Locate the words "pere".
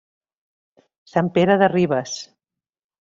1.37-1.59